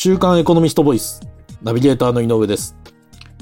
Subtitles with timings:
[0.00, 1.20] 週刊エコノミストボイス、
[1.60, 2.76] ナビゲーターの井上です。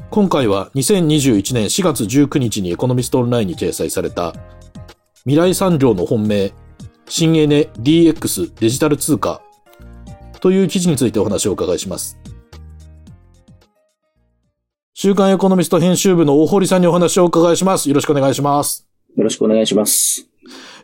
[0.09, 4.33] 今回は2021年4月19日にエコノミストオンラインに掲載された、
[5.24, 6.54] 未来産業の本命、
[7.11, 9.42] 新エネ DX デジタル通貨
[10.40, 12.19] という記事についてお話をお伺いします。
[14.95, 17.91] 週刊エコノミスト編集部の大堀さんにお話をお伺いします。
[17.91, 18.88] よろしくお願いします。
[19.15, 20.27] よろしくお願いします。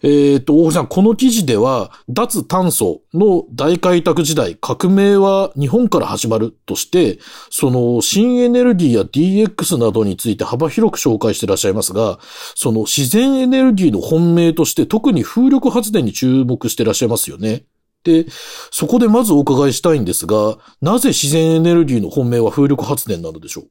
[0.02, 7.18] えっ、と、大堀さん、この記事では、脱炭素の大開拓時代、革命は日本から始まるとして、
[7.50, 12.18] その新エネルギーや DX などについて幅広く紹介していらっしゃいますが、
[12.54, 17.65] その自然エネルギーの本命として特に風力発電に注目していらっしゃいますよね。
[18.04, 18.26] で、
[18.73, 23.66] そこでまずお伺いしたいんですが、なぜ自然エネルギーの本命は風力発電なのでしょう？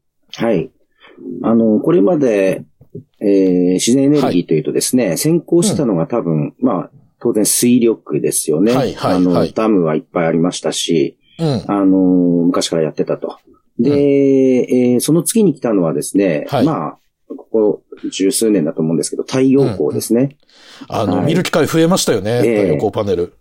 [0.45, 0.71] はい。
[1.43, 2.63] あの、これまで、
[3.19, 8.73] えー自然エネルギーというとですね、先行したのが多分、まあ、当然水力ですよね。
[8.73, 11.63] はいはいあの、はいダムはいっぱいありましたし、うん。
[11.67, 11.97] あの、
[12.45, 13.37] 昔からやってたと。
[13.79, 20.37] で、えーその次に来たのはですね、はいまあ、ここ十数年だと思うんですけど、太陽光ですね。
[20.87, 22.41] あの、はい見る機会増えましたよね。
[22.43, 23.33] ええ太陽光パネル。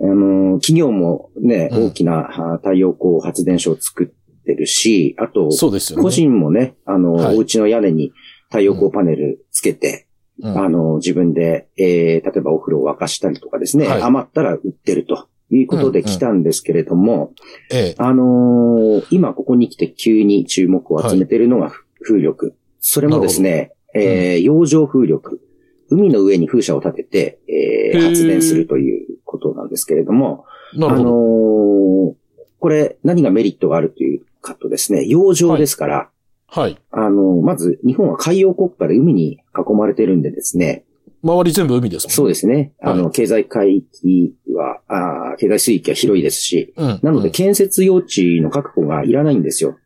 [0.00, 6.02] あの、企業もね、うん大きなあ太陽光発電所を作ってるし、あと、そうですよね。
[6.02, 8.12] 個人もね、あの、はいお家の屋根に
[8.54, 10.06] 太陽光パネルつけて、
[10.38, 17.32] うんあの、自分で、えー、例えばお風呂を沸かしたりとかですね、はい余ったら売ってるということで来たんですけれども、
[17.72, 17.94] ええ。
[17.98, 22.54] あのー今ここに来て急に注目を集めているのが風力。
[22.78, 25.40] それもですね、えー洋上風力。
[25.90, 31.10] 海の上に風車を立てて、えー発電するということなんですけれども、あの。
[31.10, 32.14] ー
[32.60, 36.13] これ何がメリットがあるというかとですね、洋上ですから、はい。
[36.90, 40.84] あの、まず、日本は海洋国家で海に囲まれてるんでですね、
[41.24, 42.74] 周り全部海ですもんそうですね。
[42.82, 47.00] あの、は経済海域は、あー経済水域は広いですし、うん。
[47.02, 49.76] なので、う建設用地の確保がいらないんですよ。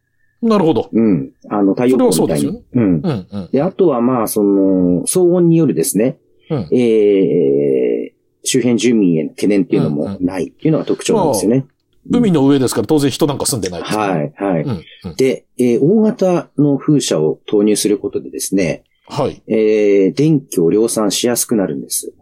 [0.45, 0.91] んなるほど。
[0.93, 1.31] うん。
[1.49, 2.65] あの、太陽光みたいそれはそうに。
[2.75, 2.83] うん。
[2.83, 3.49] うん、うん。
[3.53, 6.19] で、あとは、まあ、その、騒音によるですね、
[6.51, 11.67] うんえー、周辺住民への懸念っていうのもないっていうのが特徴なんですよね。
[12.11, 14.63] 海の上ですから当然人なんか住んでないですからはい、はい。
[14.63, 14.71] うん、
[15.05, 15.15] うん。
[15.17, 19.43] で、えー大型の風車を投入することでですね、はい。
[19.47, 22.13] えー、電気を量産しやすくなるんです。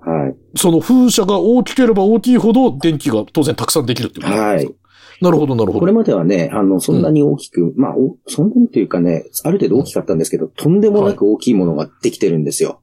[0.00, 0.36] はい。
[0.56, 4.74] その風車が大きければ大きいほど電気が当然たくさんできるっていうことなんですか？
[5.20, 5.98] なるほど、なるほこれど。
[5.98, 12.81] まではね、あの、そんなに大きく、まあ、おそんなにというかね、ある程度大きかったんですけど、とんでもなく大きいものができてるんですよ。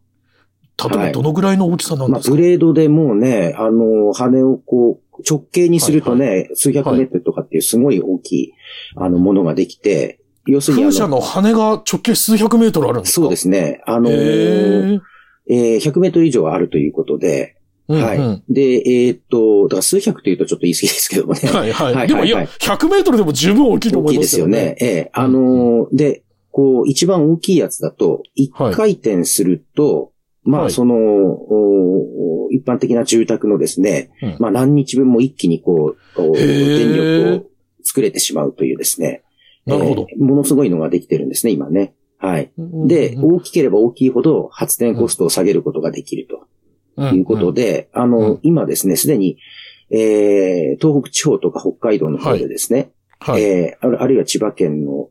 [0.87, 8.53] 例えばどのぐらいの大きさなんまあ、ですか、ブレードでもうね、あの、羽をこう、直径にするとね、数百メートルとかっていうすごい大きい、
[8.95, 13.21] あの、ものができて、要するにあ風車の羽が直径数百メートルあるんですか？
[13.23, 13.81] そうですすね。
[13.85, 14.99] あのえー
[15.49, 17.57] 100メートル以上あるということで、
[17.87, 18.17] うん、はい。
[18.17, 21.41] うんで、えーっと、だから数百というとちょっと言い過ぎですけどもね。
[21.51, 21.93] はい、はい。
[21.93, 24.75] はいでもいや、はい100メートルでも十分大きいと大きい思いまですすよねよね。。
[24.79, 30.11] ええあのーで、こう、一番大きいやつだと、一はい回転すると、
[30.43, 37.49] まあ、はいその、お一般的な住宅のですね、うんまあ、何日分も一気にこう、電力を
[37.83, 39.23] 作れてしまうというですね。
[39.65, 40.07] なるほど。
[40.09, 41.93] えーものすごいのができてるんですね、今ね。
[42.17, 42.51] はい。
[42.57, 46.47] で、うん大きければ大きいほど発電コストを下げることができると。
[46.97, 49.37] うんいうことで、あの、うん今ですね、すでに、
[49.91, 53.43] えー、東北地方とか北海道の方でですね、はい。
[53.43, 55.07] えーあるあるいは千葉県の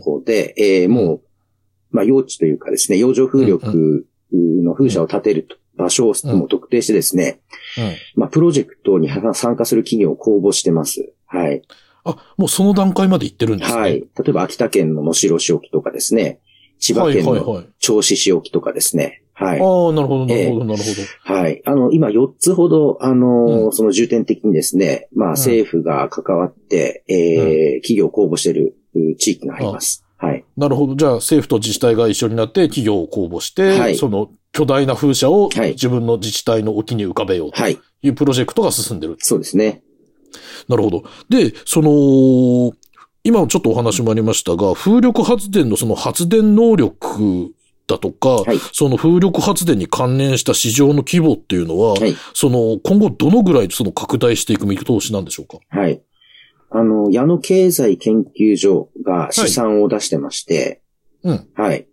[0.00, 1.22] 方で、えーもう、
[1.90, 4.06] まあ、用地というかですね、洋上風力
[4.36, 7.40] の風車を建てる場所をうんもう特定してですね、
[7.78, 11.12] うんまあ、プロジェクトに参加する企業を公募してます。
[11.26, 11.62] はい。
[12.04, 13.80] あ、もうその段階まで行ってるんですね。
[13.80, 14.00] はい。
[14.00, 16.40] 例えば、秋田県の能代市沖とかですね、
[16.78, 17.66] 千葉県のはいはいはい。
[17.80, 19.60] 銚子市沖とかですね、はい。
[19.60, 20.84] ああ、なるほど、なるほど、なるほ
[21.30, 21.34] ど。
[21.34, 21.62] はい。
[21.64, 30.04] あの、今4つほど、あの、うんその重点的にですね、まあ政府が関わって、えー企業を公募しているう地域があります。
[30.24, 30.44] はい。
[30.56, 30.94] なるほど。
[30.94, 37.78] じゃあ政府と自治体が一緒になって企業を公募して、はいその巨大な風車をはい自分の自治体の沖に浮かべようとはい。
[38.02, 39.16] いうプロジェクトが進んでる。
[39.18, 39.82] そうですね。
[40.68, 41.04] なるほど。
[41.28, 42.72] で、その、
[43.24, 47.54] 今ちょっとお話もありましたが、風力発電のその発電能力
[47.86, 48.58] だとか、はい。
[48.72, 52.14] その風力発電に関連した市場の規模っていうのは、はい。
[52.34, 55.58] その今後どのぐらいその拡大していく見通しなんでしょうか？
[55.68, 56.02] はい。
[56.74, 60.82] あの、矢野経済研究所が試算を出してまして、
[61.22, 61.48] うん。
[61.54, 61.86] はい。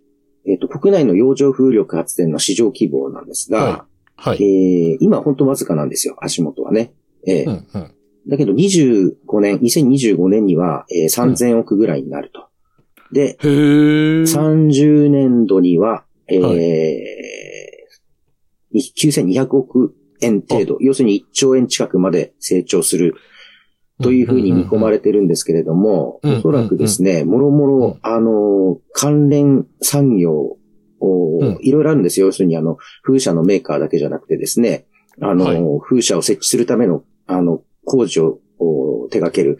[0.47, 3.85] えっ、と、国内の洋上風力発電の市場規模なんですが、
[4.15, 4.43] はい。
[4.43, 6.93] えー今本当わずかなんですよ、足元はね。
[7.27, 7.91] えーうん、うん。
[8.27, 12.47] だけど25年、2025年には、えー3000億ぐらいになると。
[13.11, 14.21] で、へー。
[14.23, 16.53] 30年度には、えーは
[18.75, 23.15] 9200億円程度、要するに1兆円近くまで成長する
[24.01, 26.37] というふうに見込まれてるんですけれども、うん。
[26.37, 30.57] おそらくですね、もろもろ、あの、関連産業を
[31.41, 31.57] うん。
[31.61, 32.27] いろいろあるんですよ。
[32.27, 34.85] 要するに、あの、風車のメーカーだけじゃなくてですね、
[35.21, 35.81] あの、はい。
[35.81, 39.57] 風車を設置するための、あの、工事をお手掛ける、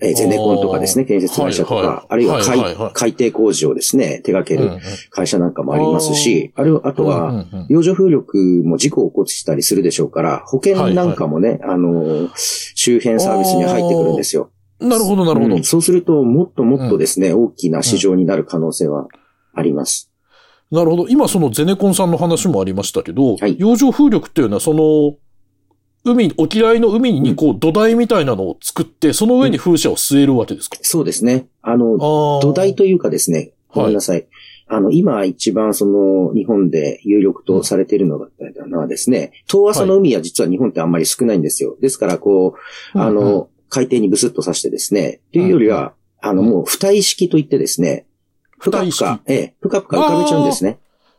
[0.00, 2.06] えーゼネコンとかですね、建設会社とか、はいはい。
[2.08, 4.78] あるいは海,、はい海底工事をですね、手掛ける
[5.10, 7.66] 会社なんかもありますし、あるいは、あとは、うんうんうん。
[7.68, 14.50] 洋上風力も事故を起こしたりするでしょうから、保険なんかもね、あの、周辺サービスに入ってくるんですよ。
[14.80, 15.56] なるほど、なるほど。
[15.56, 15.64] うん。
[15.64, 19.08] そうすると、もっともっとですね、大きな市場になる可能性は
[19.52, 20.12] あります。
[20.70, 21.08] なるほど。
[21.08, 23.56] 今そのゼネコンさんの話もありましたけど、はい。
[23.58, 25.16] 洋上風力っていうのはその、
[26.04, 31.46] 海、沖合の海にこう土台みたいなのを作って、その上に風車を据えるわけですか、そうですね。
[31.62, 32.40] あの、あー。
[32.40, 34.26] 土台というかですね、ごめんなさい。
[34.68, 38.18] あの、今一番その、日本で有力とされているの
[38.78, 41.76] はですね、遠浅の海は実は日本ってあんまり少ないんですよ。
[41.80, 42.54] ですから、こ
[42.94, 48.06] う、あうんうんの、海底にブスッと刺してですね、というよりは、あの、もう、浮体式といってですね、
[48.60, 50.78] ぷかぷか、ええ、ぷかぷか浮かべちゃうんですね。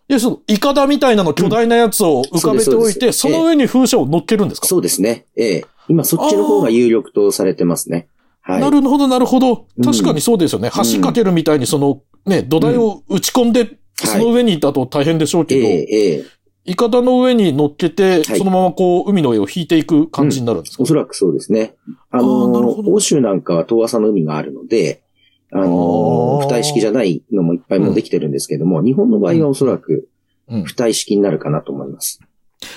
[0.10, 5.28] いや、その、イカダみたいなの巨大なやつを浮かべておいて、そうですそその上に風車を乗っけるんですか、そうですね。
[5.36, 8.08] ええ、今そっちの方が有力とされてますね。
[8.42, 8.62] はい。
[8.62, 9.68] なるほど、なるほど。
[9.78, 9.82] う。
[9.82, 9.84] ん。
[9.84, 10.72] 確かにそうですよね。
[10.74, 16.26] 橋かけるみたいにその、ね、土台を打ち込んで、その上にだと大変でしょうけど、ええ、ええ、
[16.66, 18.24] イカダの上に乗っけて、はい。
[18.24, 21.76] そのままこう、海の上を引いていく感じになるんですか、おそらくそうですね。
[22.10, 22.94] あのほ、ど。
[22.94, 25.02] 欧州なんかは遠浅の海があるので、
[25.52, 30.08] あのあー、浮体式じゃないのもいっぱいもうできてるんですけども、日本の場合はおそらく
[30.48, 32.20] うん浮体式になるかなと思います。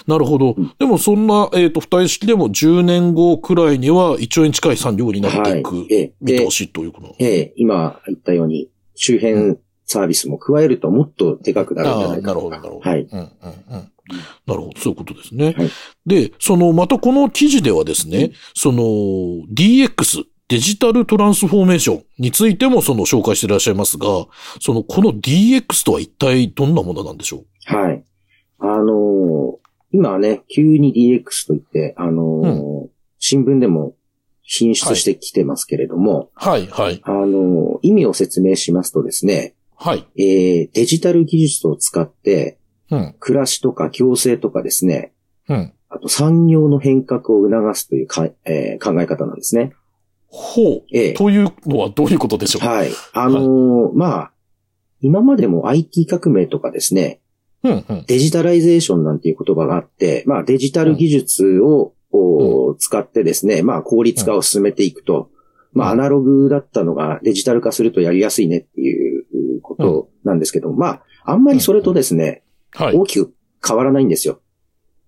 [0.07, 0.73] なるほどうん。
[0.79, 5.87] でもそんな、えっ、と、付帯式でも10年後くらいには1兆円近い産業になっていく
[6.21, 7.17] 見通、しということ。
[7.19, 12.81] ええ、今言ったように、周辺サービスも加えるともっとでかくなるんじゃないかなるほど、なるほど。
[12.81, 13.03] はい。
[13.03, 13.93] うん、うん、うん。
[14.47, 15.55] なるほど、そういうことですね。
[15.57, 15.71] はい
[16.05, 18.83] で、その、またこの記事ではですね、その、
[19.55, 24.05] DX、デジタルトランスフォーメーションについてもその紹介していらっしゃいますが、
[24.61, 27.75] その、この DX とは一体どんなものなんでしょう？
[27.75, 28.05] はい。
[28.59, 29.57] あのー
[29.93, 32.89] 今はね、急に DX といって、あのー
[33.19, 33.95] 新聞でも
[34.43, 40.07] 進出してきてますけれども、はい、はい、あのー意味を説明しますとですね、はい。
[40.19, 42.59] えーデジタル技術を使って、
[42.91, 45.15] うん、暮らしとか共生とかですね、
[45.49, 45.73] うん。
[45.89, 49.73] あと産業の変革を促すというか、えー考え方なんですね。
[50.35, 50.85] ほう。
[50.95, 52.67] ええというのはどういうことでしょう？
[52.67, 52.91] はい。
[53.13, 54.33] あのーまあ、
[55.03, 57.21] 今までも IT 革命とかですね、
[57.63, 58.05] うん、うん。
[58.07, 65.31] digitalization なんていう言葉があって、まあデジタル技術を、お使ってですね、まあ効率化を進めていくと、
[65.73, 72.97] まあアナログだったのがデジタル化するとやりやすいねっていうことなんですけども、まあ、あんまりそれとですね、はい。
[72.97, 73.35] 大きく
[73.67, 74.41] 変わらないんですよ。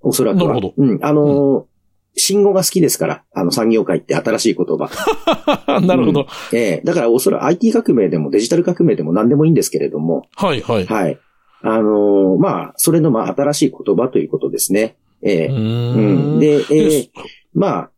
[0.00, 0.48] おそらくは。
[0.48, 0.98] なるほどうん。
[1.02, 1.73] あのー
[2.16, 4.90] 信号が好きですから、あの産業界って新しい言葉。
[5.80, 6.26] なるほど。
[6.52, 10.86] ええだからおそらく IT 革命でもデジタル革命でも何でもいいんですけれども、はい、はい。
[10.86, 11.18] はい。
[11.62, 14.96] あのーまあ、それのまあ新しい言葉ということですね。
[15.22, 16.36] ええうーうん。
[16.36, 16.38] ん。
[16.38, 17.10] で、えでえ
[17.54, 17.90] まあ、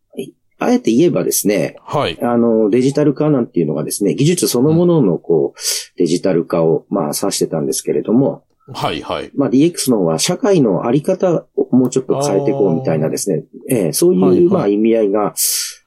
[0.59, 2.19] あえて言えばですね、はい。
[2.23, 9.31] あの、デジタル化なんていうのがですね、技術そのもののこう、デジタル化をまあ指してたんですけれども、はい、はい。
[9.35, 15.35] まあ DX の方は社会のあり方をもうちょっと変えていこうみたいなですね、ええそういう、はいはいまあ意味合いが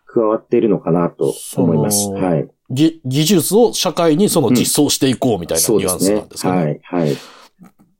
[0.06, 2.04] 加わっているのかなと思います。
[2.04, 2.48] そのはい。
[2.72, 6.80] ぎ技術を社会にその実装していこうみたいなニュアンスなんですかね。
[6.84, 7.18] はい、はい。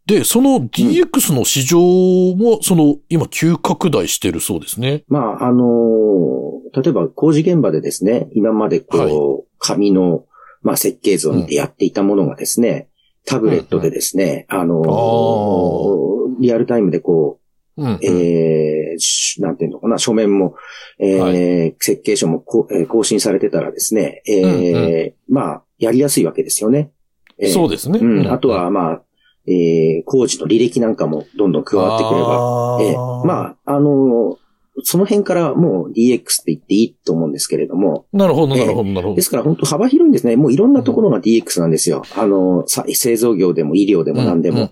[0.06, 5.04] で、その DX の市場も、その、今急拡大してるそうですね。
[5.08, 6.30] まあ、あのー
[6.72, 10.24] 例えば工事現場でですね、今までこう、はい紙の、
[10.62, 12.88] まあ、設計図を見てやっていたものがですね、
[13.26, 16.10] タブレットでですね、あのー
[16.40, 17.40] リアルタイムでこ
[17.78, 17.94] うん、うん。
[17.96, 20.56] う、えーしなんていうのかな、書面も、
[21.00, 26.92] えーは設計書もこ、えー更新されてたらですね、えーうんまあ、やりやすいわけですよね。
[27.38, 28.00] えーそうですね。
[28.00, 29.02] うん、あとは、まあ、
[29.48, 34.38] えー工事の履歴なんかもどんどん加わってくれば、ええまあ、あの
[34.84, 39.22] その辺からもう DX って言っていいと思うんですけれども、なるほど、なるほど、なるほどで。
[39.22, 40.36] すから本当幅広いんですね。
[40.36, 42.04] もういろんなところが DX なんですよ。
[42.16, 44.72] あの、さ製造業でも医療でも何でも。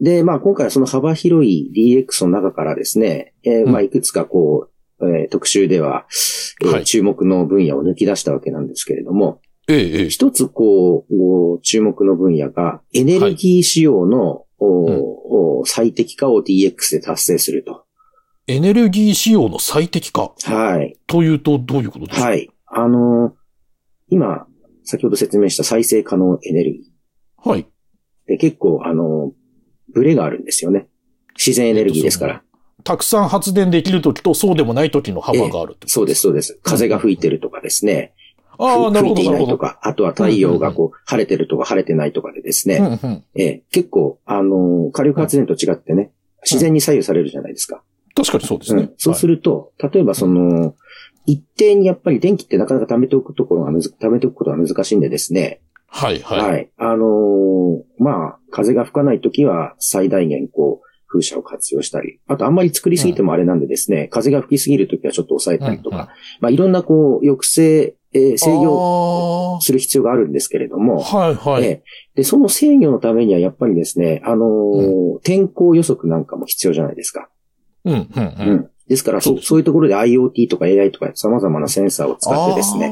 [0.00, 4.68] で、まあ今回はその幅広い DX の中からですね、えーうんまあいくつかこ
[5.00, 6.06] う、えー特集では、
[6.62, 10.08] えーはい注目の分野を抜き出したわけなんですけれども、ええ、ええ。
[10.08, 17.85] 一つこう、注目の分野がエネルギー使用の、おお最適化を DX で達成すると。
[18.48, 20.96] エネルギー使用の最適化はい。
[21.06, 22.26] というとどういうことですか？
[22.26, 22.48] はい。
[22.66, 23.32] あのー
[24.08, 24.46] 今、
[24.84, 26.92] 先ほど説明した再生可能エネルギ
[27.44, 27.62] はい。
[27.62, 27.66] ー
[28.28, 30.88] で結構、あのーブレがあるんですよね。
[31.36, 32.42] 自然エネルギーですから。
[32.84, 36.60] たくさん発電できるときとそうでもないときの幅があるってことそうです、そうです。
[36.62, 38.14] 風が吹いてるとかですね。
[38.58, 42.76] ああ、なるほど、吹いていないとか、あとは太陽がこう、晴れてるとか晴れてないとかでですね。
[42.76, 43.24] うんうん。
[43.34, 46.12] ええ結構、あのー火力発電と違ってね、
[46.42, 47.82] 自然に左右されるじゃないですか。
[48.16, 48.94] 確かにそうですねうん。
[48.96, 50.74] そうすると、例えばその、
[51.26, 55.60] 一定にやっぱり電気ってなかなか貯めておくところがむず、貯めておくことが難しいんでですね。
[55.88, 56.40] はい、はい。
[56.40, 56.70] はい。
[56.78, 66.08] あのーまあ、風が吹かないときは最大限こう、風車を活用したり、あとあんまり作りすぎてもあれなんでですね、風が吹きすぎるときはちょっと抑えたりとか、うんうん
[66.40, 71.64] まあいろんなこう、抑制、えー制御御する必要があるんですけれども、はい、はい。
[71.64, 71.82] ええ
[72.16, 77.28] で、その制御のためにはやっぱりですね、あのー天候予測なんかも必要じゃないですか。
[77.86, 78.50] うん、うん、ううん。
[78.56, 78.70] ん。
[78.88, 82.88] ですから、そそそういうところで IoT とか AI とか様々なセンサーを使ってですね、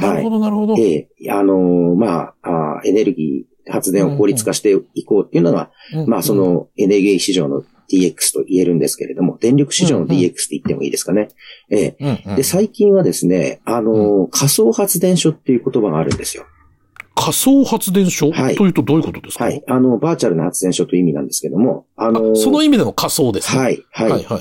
[0.00, 0.76] なるほど、なるほど。
[0.78, 11.28] ええあのーまああーエネルギー、発電を効率化していこうっていうのが、うんまあそ、のエネルギー市場の DX と言えるんですけれども、電力市場の DX って言ってもいいですかね。
[11.70, 16.46] ええうんうんで、最近はですね、あのー仮想発電所っていう言葉があるんですよ。
[17.18, 18.30] 仮想発電所？
[18.30, 19.44] はいというとどういうことですか？
[19.44, 19.62] はい。
[19.66, 23.62] あの、バーチャルな発電所という意味なんですけども、あのーあその意味での仮想ですね。
[23.62, 24.10] はい、はい。
[24.10, 24.40] はい、はい。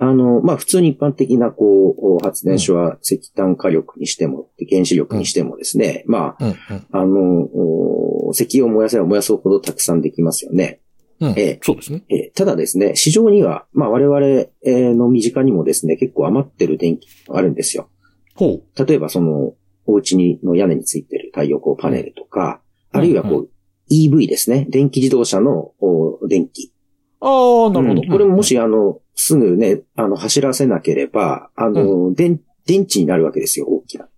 [0.00, 6.54] あの、まあ、普通に一般的な、こう、発電所は石炭火力にしても、原子力にしてもですね、まうん、うん。
[6.54, 10.80] あ、あの、お石油を燃やせば燃やすほどたくさんできますよね。
[11.20, 12.04] うんええそうですね。
[12.10, 17.88] えーただですね、市場には、まあ、我々えーの身近にもですね、結構余ってる電気があるんですよ。
[18.36, 18.86] ほう。
[18.86, 19.54] 例えば、その、
[19.88, 22.60] お家にの屋根についてる太陽光パネルとか、
[22.92, 23.48] あるいはこうう、
[23.90, 24.66] EV ですね。
[24.68, 26.72] 電気自動車のお電気。
[27.20, 27.26] あ
[27.68, 28.02] あ、なるほど。
[28.02, 34.08] うんこれももし、あの、すぐね、あの、走らせなければ、あの、電、電池になるわけですよ、大きな。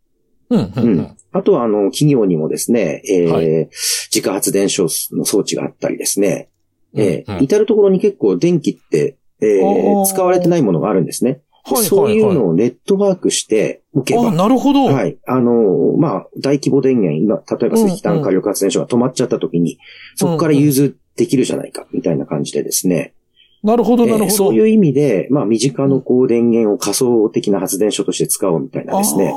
[0.50, 1.16] うん、うん、ううんん。
[1.30, 3.68] あとは、あの、企業にもですね、えーはい
[4.12, 6.48] 自家発電所の装置があったりですね、
[6.96, 11.42] えーうんうん至るところに結構電気って、えー使われてないものがあるんですね。
[11.64, 14.84] はい、そういうはいのをネットワークしておけば、あなるほど。
[14.84, 15.18] はい。
[15.26, 19.78] あの、まあ、大規模電源、今、例えば石炭火力発電所が止まっちゃった時に、
[20.14, 23.14] そこから融通できるじゃないか、みたいな感じでですね。
[23.62, 24.24] なるほど、なるほど。
[24.24, 29.32] えーそういう意味で、まあ、身近のこう電源を仮想的な発電所として使おうみたいなですね。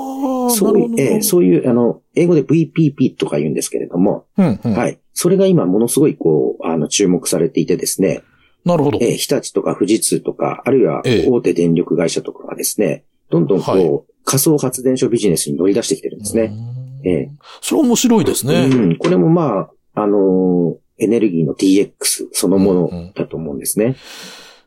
[0.49, 4.73] そういう、えーそういう、あの、英語で VPP とか言うんですけれども、うん、うん。
[4.73, 4.99] はい。
[5.13, 8.23] それが今ものすごいこう、あの、注目されていてですね、
[8.65, 9.00] なるほど。
[9.01, 16.43] えー日立とか富士通とか、あるいはええ大手電力会社とかがですね、どんどんこう、はい仮想発電所ビジネスに乗り出してきてるんですね。
[17.03, 17.08] うん。
[17.08, 18.70] ええそれ面白いですね。
[18.72, 18.96] うん。
[18.96, 23.98] これもまあ、あのーエネルギーの DX そのものだと思うんですね。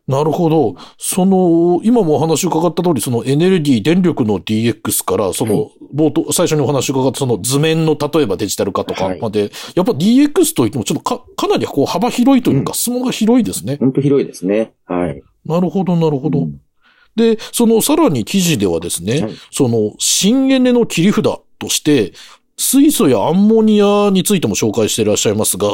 [0.07, 0.77] なるほど。
[0.99, 13.79] その、今もお話伺った通り、そのエネルギー、電力の DX から、そはの、冒頭、最初にお話伺ったその図面の例えばデジタル化とかはいまで、やっぱ DX といってもちょっとか、かなりこう幅広いというか、うん質問が広いですね。
[13.81, 14.73] 本当広いですね。
[14.85, 15.23] はい。
[15.45, 16.41] なるほど、なるほど。
[16.41, 16.61] うん
[17.17, 21.25] で、そのさらに記事ではですね、はいその新エネの切り札
[21.59, 22.13] として、
[22.59, 25.69] 水素やアンモニアについても紹介していらっしゃいますが、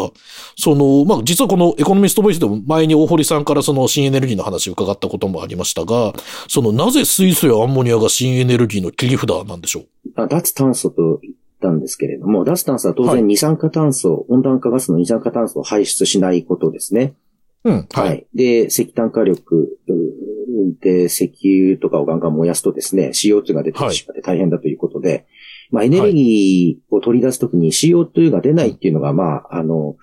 [0.57, 6.13] その、まあ、実はこのエコノミストボイスでも前に大堀さんからその新エネルギーの話を伺ったこともありましたが、
[6.49, 9.85] そのなぜ水素やアンモニアが新エネルギーの切り札なんでしょう？
[10.17, 17.15] あ脱炭素と言ったんですけれども、脱炭素は当はい然二酸化炭素、温暖化ガスの二酸化炭素を排出しないことですね。
[17.65, 17.89] うん。
[17.93, 18.27] はい。
[18.35, 19.93] で、石炭火力う
[20.81, 25.27] で石油とかをガンガン燃やすとですね、CO2 が出てしまって大変だということで、
[25.73, 29.97] まあエネルギーを取り出すときに CO2 が出ないっていうのが、まあ、あの、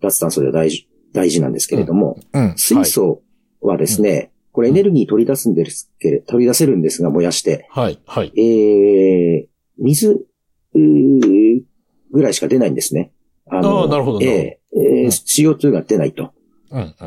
[0.00, 2.54] 脱炭素では大事、大事なんですけれども、うん。
[2.56, 3.22] 水素
[3.62, 7.98] はですね、これエネルギー取り出すんですけれ、取り出せるんですが燃やして、はい。
[8.06, 8.32] はい。
[8.38, 10.26] えー、水、
[10.74, 13.12] ぐらいしか出ないんですね。
[13.50, 16.32] あああなるほどなるほどえーえー CO2 が出ないと。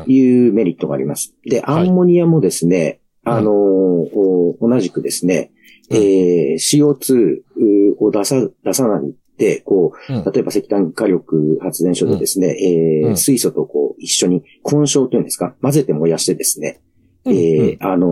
[0.06, 1.34] いうメリットがあります。
[1.44, 5.57] で、アはいンモニアもですね、うんあのーお同じくですね、うん
[5.90, 10.24] えー CO2 を出さ、出さないで、こう、うん。
[10.24, 13.16] 例えば石炭火力発電所でですね、えーうん。
[13.16, 16.80] 水素とこう、一緒に混焼というんですか、混ぜて燃やしてですね、
[17.24, 17.36] うん。
[17.36, 18.06] えーあの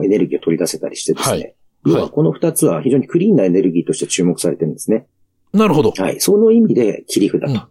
[0.00, 1.54] ーエネルギーを取り出せたりしてですね、はい。
[1.86, 5.06] 要ははいこの二つは非常にクリーンなエネルギーとして注目されてるんですね。
[5.54, 5.90] なるほど。
[5.92, 6.20] はい。
[6.20, 7.62] その意味で切り札とうん。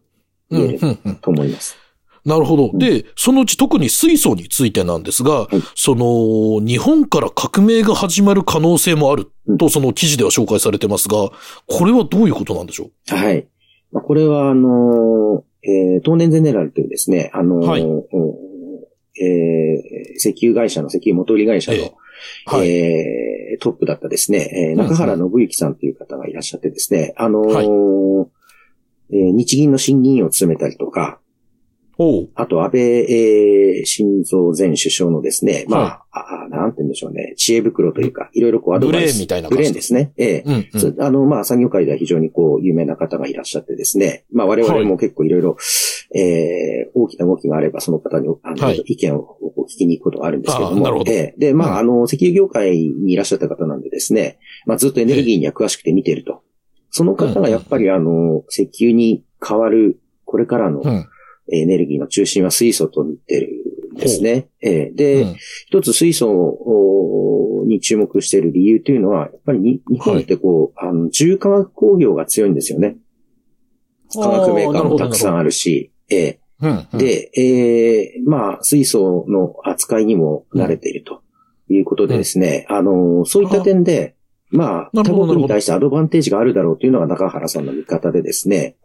[0.49, 0.79] 言える
[1.21, 1.77] と思います。
[2.25, 2.73] なるほど。
[2.73, 9.27] んで、そのうち特に水素についてなんですが、いその、日本から革命が始まる可能性もある
[9.59, 11.29] と、その記事では紹介されてますが、
[11.67, 13.47] これはどういうことなんでしょはい。
[13.91, 18.03] まあ、これは、あのーえー東年ゼネラルというですね、あのーはいうん
[19.21, 21.81] えー石油会社の、石油元売り会社の、え
[22.51, 22.69] うはい。
[22.69, 27.65] えートップだったですね、えーん中原信之さんという方がいらっしゃってですね、あのーはい
[29.11, 31.19] えー日銀の審議員を務めたりとか。
[32.35, 39.13] あと安倍、えー、晋三前首相のですね、まあ、はあなんて言うんでしょうね、知恵袋というか、いろいろこうアドバイス。
[39.13, 40.13] ブレーンみたいなブレーンですね。
[40.17, 41.01] ええうん、うん。
[41.01, 44.25] あの、まあ、産業界では非常にこう、有名な方がいらっしゃってですね。
[44.31, 45.57] まあ、我々も結構いろいろ、
[46.13, 49.37] えー大きな動きがあれば、その方に、あの、はい意見を
[49.67, 50.77] 聞きに行くことがあるんですけれども。
[50.77, 56.41] あーなるほどええで、まあ、うんあの、石油業界にいらっしゃった方なんでですね、まあ、ずっとエネルギーには詳しくて見ていると。
[56.91, 61.05] その方がやっぱりあの、石油に変わる、これからのうん。
[61.51, 63.49] エネルギーの中心は水素と見てる
[63.93, 64.49] んですね。
[64.61, 64.89] ええ。
[64.89, 65.35] うで、ん。
[65.67, 72.97] 一つ水素おに注目している理由というのは、やっぱりに日本ってこう、あの、重化学工業が強いんですよね。
[74.13, 76.39] 化学メーカーもたくさんあるし、ええ。
[76.61, 81.21] うんうん、で、ええまあ、水素の扱いにも慣れていると
[81.69, 84.15] いうことでですね、あの、そういった点で、
[84.51, 88.77] まあ、他国に対してアドバンテージがあるだろうというのが中原さんの見方でですね、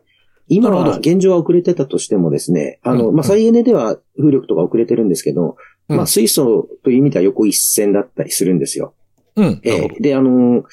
[0.50, 3.14] 今は現状は遅れてたとしてもですね、あの、うん。
[3.14, 5.57] まあ、再エネでは風力とか遅れてるんですけど、
[5.88, 5.97] うん。
[5.97, 8.95] まあ、水素という意味では横一線だったりするんですよ。
[9.41, 9.61] うん。
[9.65, 10.03] えー。
[10.03, 10.65] で、あの、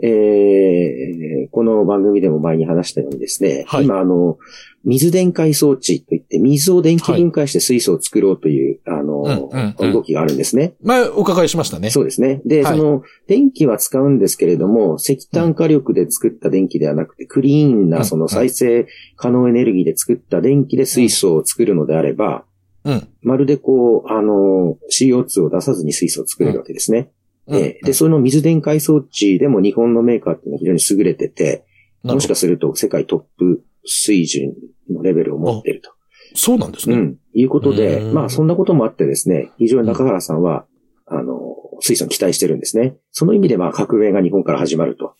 [0.00, 4.38] えーこの番組でも前に話したようにですね、はい今、あの、
[4.84, 10.74] 水電解装置といって、水を電気分解して水素を作ろうという、あの、うんうんうん動きがあるんですね。
[10.82, 11.90] 前お伺いしましたね。
[11.90, 12.40] そうですね。
[12.46, 18.86] で、はいその、電気は使うんですけれども、石炭火力で作った電気ではなくて、クリーンうんな、その再生
[19.16, 22.44] 可能エネルギーで作った電気で水素を作るのであれば、
[22.84, 23.08] うん。
[23.22, 27.10] まるでこう、あの、CO2 を出さずに水素を作れるわけですね。
[27.46, 31.64] うんえーで、その水電解装置でも日本のメーカーっていうのは非常に優れてて、
[32.02, 34.54] もしかすすると世界トップ水準
[34.90, 35.90] のレベルを持っていると。
[36.34, 36.96] そうなんですね。
[36.96, 37.16] うん。
[37.34, 40.66] いうことで、うんまあそんなこともあってですね、非常に中原さんは、
[41.06, 42.96] あの、水素に期待してるんですね。
[43.10, 45.14] その意味でまあ革命が日本から始まると。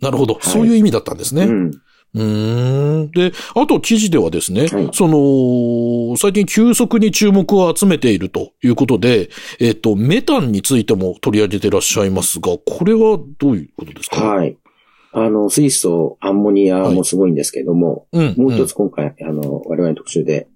[0.00, 1.44] なるほど、いそういう意味だったんですね。
[1.44, 1.70] うん。
[2.14, 3.10] うーん。
[3.10, 9.28] で、あと記事ではですね、はいその、最近急速に注目を集めているということで、
[9.60, 14.20] えっ、と、メタンについても取り上げていらっしゃいますが、これはどういうことですか？
[14.22, 14.56] はい。
[15.12, 18.34] あの、水素、アンモニアもすごいんですけども、うん。
[18.36, 20.46] もう一つ今回、あの、我々の特集で、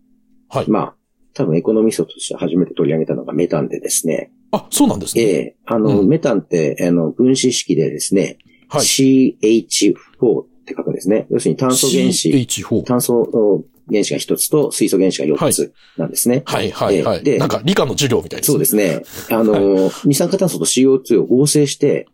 [0.50, 0.94] はいまあ、
[1.32, 5.22] 多分エコノミストとして初めて取り上げたのがメタンでですね、あ、そうなんですね。
[5.22, 8.36] ええあの、うんメタンって、あの、分子式でですね、
[8.68, 8.80] はい。
[8.82, 11.26] CH4 って書くんですね。
[11.30, 12.82] 要するに炭素原子、CH4。
[12.84, 16.42] 炭素原子が一つと水素原子が四つなんですね。
[16.46, 17.18] はいはいはい。
[17.18, 18.52] ええでなんか理科の授業みたいですね。
[18.52, 19.02] そうですね。
[19.30, 22.06] あの、二酸化炭素と CO2 を合成して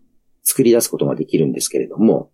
[0.42, 2.30] 作り出すことができるんですけれども、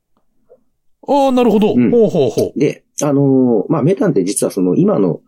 [1.09, 1.75] ああ、なるほど。
[1.75, 2.59] うんほうほうほう。
[2.59, 5.21] で、あの、まあ、メタンって実はその今の、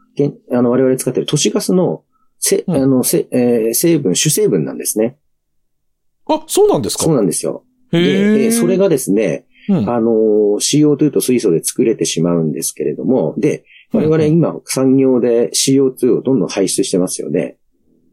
[0.52, 2.04] あの、我々使っている都市ガスの、
[2.38, 5.16] せ、うんあの、せ、えー成分、主成分なんですね。
[6.26, 7.04] あ、そうなんですか？
[7.04, 7.64] そうなんですよ。
[7.92, 8.44] え。
[8.44, 10.10] えーそれがですね、うん、あの、
[10.60, 17.56] CO2 と水素で作れてしまうんですけれども、で、我々今産業で CO2 をどんどん排出してますよね。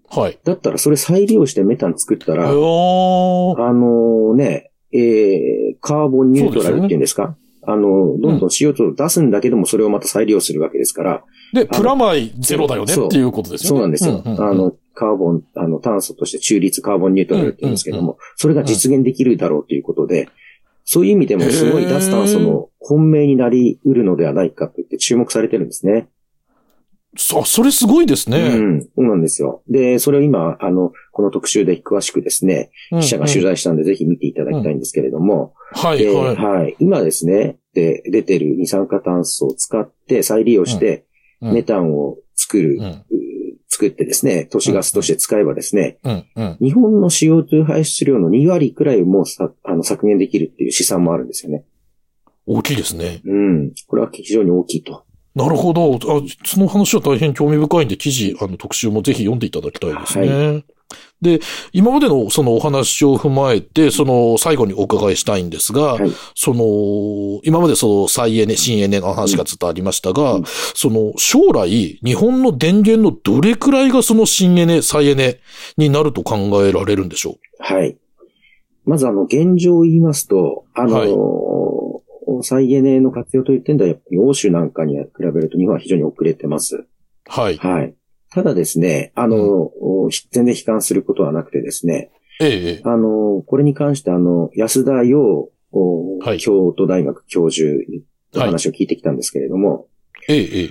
[0.10, 0.38] はい。
[0.44, 7.36] だったらそれ再利用してメタン作ったら、あのね、えー、カーボンニュートラルっていうんですか？
[7.64, 13.76] あの、どんどん CO2 を出すんだけども、それをまた再利用するわけですから、で、プラマイゼロだよねっていうことですよね。
[13.76, 14.22] そうなんですよ。
[14.26, 14.44] ううんうん。
[14.44, 20.30] あの、カーボン、あの、炭素として中立カーボンニュートラルって言うんですけども、それが実現できるだろうということで、
[20.84, 26.10] そういう意味でもすごい脱炭素の本命になり得るのではないかと言って注目されてるんですね。
[27.18, 28.56] そ、それすごいですうね。
[28.58, 28.82] ん。
[28.84, 29.64] そうなんですよ。
[29.70, 36.36] で、それを今、あの、この特集で詳しくですね、記者が取材したんで、ぜひ見ていただきたいんですけれども、ではいはい。
[36.36, 36.76] はい。
[36.80, 43.06] 今ですね、で、出てる二酸化炭素を使って再利用して、うんメタンを作る、うんう
[43.82, 46.58] 作ってですね、都市ガスとして使えばですね、うんうん。
[46.62, 51.64] 日本の CO2 排出量の2割くらいもさあの削減できるっていう試算もあるんですよね。
[52.46, 53.22] 大きいですね。
[53.26, 53.72] うん。
[53.88, 55.04] これは非常に大きいと。
[55.34, 55.96] なるほど。
[55.96, 60.64] あその話は大変興味深いんで、記事、あの、特集もぜひ読んでいただきたいですね。
[61.22, 61.40] で、
[61.72, 75.40] 今までのそのお話を踏まえて、その最後にお伺いしたいんですが、はいその、今までその再エネ、新エネの話がずっとありましたが、うんその将来、日本の電源のどれくらいがその新エネ、再エネ
[75.78, 77.98] になると考えられるんでしょはい。
[78.86, 82.02] まずあの、現状を言いますと、あの、
[82.44, 86.78] 再エネの活用という点では、やっぱり欧州なんかに比べると日本は非常に遅れてます。
[86.78, 86.88] う
[87.28, 87.58] はい。
[87.58, 87.94] はい。
[88.32, 89.72] ただですね、あの、
[90.32, 96.38] 全然悲観することはなくてですね、ええええ、あの、これに関してあの、安田洋、おはい。
[96.38, 98.04] 京都大学教授に
[98.36, 99.88] お話を聞いてきたんですけれども、
[100.28, 100.70] ええ、ええ。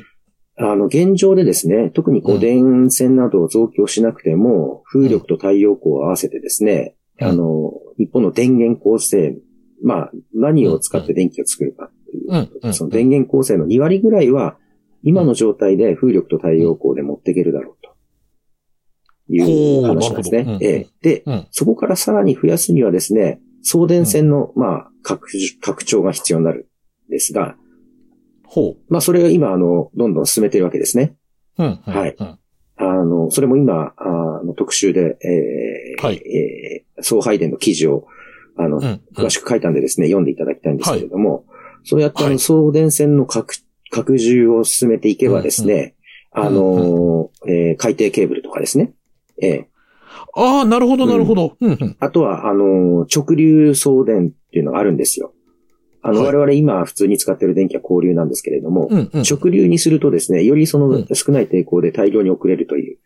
[0.62, 2.40] あの、現状でですね、特にこううん。
[2.40, 7.29] 電線などを増強しなくても、風力と太陽光を合わせてですね、うん。
[7.29, 9.37] あの、日本の電源構成、
[9.83, 12.75] まあ、何を使って電気を作るかっていう、うん、うん。
[12.75, 14.59] その電源構成の2割ぐらいは、
[15.03, 17.91] 今の状態で風力と太陽光で持っていけるだろうと。
[19.33, 20.43] いう話なんですね。
[20.43, 21.47] ほうなるほどええで、うん。
[21.51, 25.29] そこからさらに増やすにはですね、送電線の、まあ、拡
[25.61, 26.69] 拡張が必要になる
[27.09, 27.57] んですが、
[28.45, 31.15] ほまあ、それを今、あの、どんどん進めてるわけですね。
[31.59, 31.65] う。
[31.65, 31.81] うん。
[31.87, 32.37] うんはいうん
[32.83, 38.07] あの、それも今、あの、特集で、えーはいえー送配電の記事を、
[38.57, 39.01] あの、うん。
[39.15, 41.45] 詳しく書いたんでですね、読んでいただきたいんですけれども、
[41.85, 43.55] そうやってあのはい送電線の拡
[43.90, 48.92] 拡充を進めていけばですね、んうんあの、えー海底ケーブルとかですね、
[49.42, 49.70] えー
[50.35, 51.57] ああ、なるほど、なるほど。
[51.61, 51.72] うん。
[51.72, 51.96] うん。
[51.98, 55.33] あとは、あの、直流送電っていうのがあるんですよ。
[56.03, 59.11] あの、はい我々今普通に使ってる電気は交流なんですけれども、うん。
[59.12, 59.22] うん。
[59.22, 62.98] 直流にするとですね、よりそうのん少ない抵抗で大量に送れるという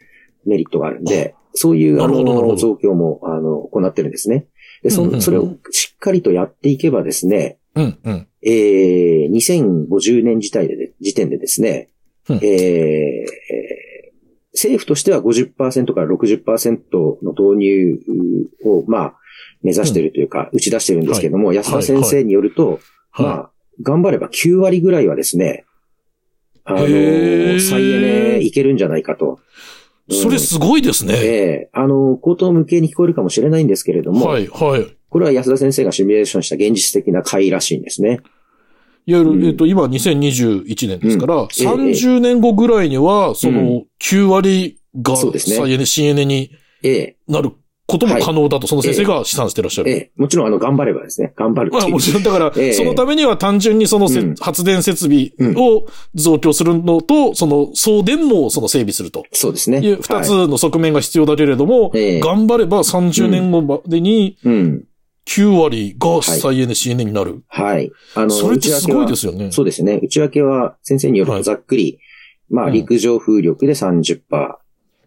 [0.44, 4.47] メリットがあるんで、そういう、あの、増強も、あの、行ってるんですね。
[4.83, 7.99] で、そうんうんうんそれをしっかりとやっていけばですね、うん。
[8.05, 8.29] うん。
[8.43, 11.89] えー、2050年時点でで、時点でですね、
[12.29, 14.05] うんえーえー
[14.55, 17.99] 政府としては50%から60%の導入
[18.65, 19.15] を、まあ、
[19.63, 22.79] 目指しているというか、打ち出しているんですけども、安田先生によると、
[23.19, 23.51] まはあ、
[23.83, 25.65] 頑張れば9割ぐらいはですね、
[26.65, 26.79] あの
[27.61, 29.41] 再エネいけるんじゃないかと。
[30.09, 30.15] い。
[30.15, 31.15] それすごいですね。
[31.15, 31.27] え
[31.67, 34.97] えあの、口頭無形に聞こえるかもしれないんですけれども、はい、はい。
[35.14, 38.18] これは安田先生がシミュレーションした現実的な回らしいんですね。
[39.07, 39.40] いわゆうん。
[39.40, 41.42] る、えっと、今2021年ですから、うん。
[41.44, 41.66] ええ。
[41.68, 45.57] 30年後ぐらいには、そうのん、9割がそうですね。
[45.57, 46.50] 再エネ、新エネに
[46.83, 47.16] ええ。
[47.29, 47.53] なる
[47.87, 49.90] ことも可能だと、その先生が試算してらっしゃる。
[49.92, 50.12] ええ。
[50.16, 52.72] もちろんあの、頑張ればですね、頑張るまあもちろん、だから、ええ。
[52.72, 54.35] そのためには単純にそのせ、うん。
[54.35, 59.22] 発電設備を増強するのと、その送電もその整備すると。
[59.31, 59.79] そうですね。
[59.79, 62.20] いう二つはいの側面が必要だけれども、ええ。
[62.20, 64.85] 頑張れば30年後までにうん。
[65.27, 67.43] 9割が再エネ、新エネになる。
[67.49, 67.91] はい。
[68.15, 69.33] あの、それってすごいですよ。
[69.33, 69.53] よね。
[69.53, 69.99] そうですね。
[70.03, 71.99] 内訳は先生によるとはいざっくり、
[72.51, 74.21] まあ、うん陸上風力で30%、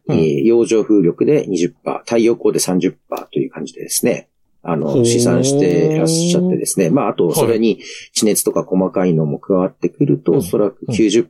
[0.08, 2.96] うんえー洋上風力で20%、太陽光で30%
[3.32, 4.30] という感じでですね、
[4.64, 6.90] あほの、う試算していらっしゃってですね。
[6.90, 7.82] まあ、あと、それに
[8.14, 11.28] 地熱とか細かいのも加わってくると、うんおそらく90%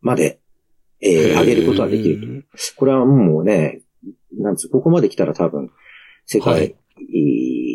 [0.00, 0.40] まで、
[1.00, 2.26] えー上げることはできると。
[2.26, 2.46] る。
[2.76, 3.82] これはもうね、
[4.38, 5.70] なんつう、ここまで来たら多分、
[6.26, 6.76] 世はい界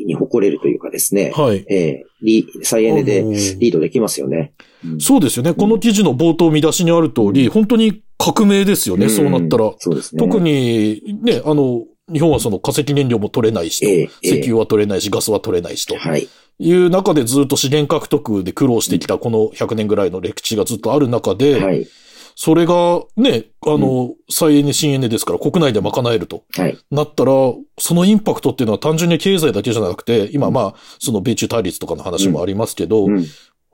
[0.05, 1.65] に誇れるというかですね、はい。
[1.69, 4.53] えーリ再エネであのーリードできますよね。
[4.83, 5.53] うんそうですよね。
[5.53, 9.73] この記事の冒頭見出しにある通り、本当に革命ですよね、そうなったら。
[9.79, 10.19] そうですね。
[10.19, 16.27] 特に、ね、あの、日本はその化石燃料も取れないしと、ええええ石油は取れないし、ガスは取れないしとはい。
[16.57, 21.87] いう中でずっと資源獲得で苦労してきたこの100年ぐらいの歴史がずっとある中で、はい。
[22.35, 26.77] それがね、あの、再エネ、新エネですから国内で賄えるとはい。
[26.91, 27.31] なったら、
[27.79, 33.25] そのインパクトっていうのは単純に経済だけじゃなくて、今まあ、その米中対立とかの話もありますけど、うん。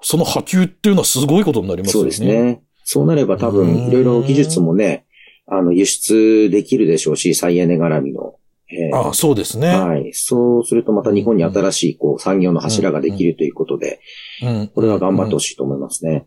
[0.04, 2.12] その波及っていうのはすごいことになりますよね。
[2.12, 2.62] そうですね。
[2.84, 5.06] そうなれば多う分、んいろいろ技術もね、
[5.48, 8.36] あの、輸出できるでしょうし、再エネ絡みの。
[8.74, 9.68] えーああ、そうですね。
[9.68, 10.14] はい。
[10.14, 14.00] そうするとまた日本に新しい、こう、産業の柱ができるということで、
[14.44, 16.26] うんこれは頑張ってほしいと思いますね。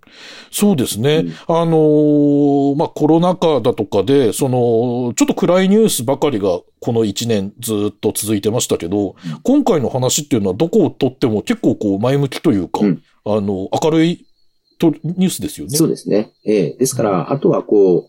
[0.51, 1.17] そうですね。
[1.17, 14.27] うんあのーまあ、コロナ禍だとかで、その、ちょっと暗いニュースばかりがこの1年ずっと続いてましたけど、今回の話っていうのはどこをとっても結構こう前向きというか、うんあの、明るい
[14.79, 15.77] とニュースですよね。
[15.77, 16.33] そうですね。
[16.47, 18.09] ええですから、あとはこ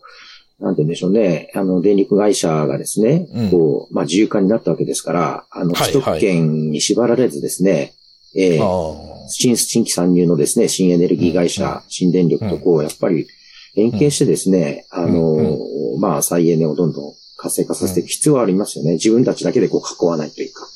[0.60, 1.50] なんて言うんでしょうね。
[1.54, 7.92] あの、電力会社がですね、うんこう、まあ、自由化になったわけですから、あの、はい既得権に縛られずですね、
[8.34, 13.26] ええああ新、新規参入のですね、新エネルギー会社、うん新電力とこう、やっぱり
[13.74, 18.94] 連携してですね、あの、うんまあ、再エネをどんどん活性化させていく必要はありますよね。
[18.94, 20.66] 自分たちだけでこう、囲わないというか。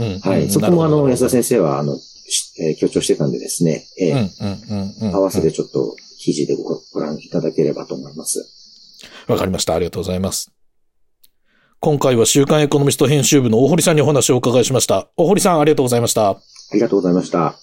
[0.00, 0.42] うんはい。
[0.44, 8.57] うんそこもあの、安田先生は、あの、しえー強調してたんでですね、ええほどうんうんうんうん合わせてちょっと記事でごご覧いただければと思います。
[9.26, 9.74] わかりました。
[9.74, 10.52] ありがとうございます。
[11.80, 15.08] 今回は週刊エコノミスト編集部の大堀さんにお話をお伺いしました。
[15.16, 16.30] 大堀さん、ありがとうございました。
[16.30, 16.36] あ
[16.74, 17.54] りがとうございました。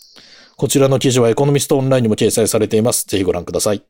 [0.56, 3.06] こちらの記事はエコノミストオンラインにも掲載されています。
[3.08, 3.84] ぜひご覧ください。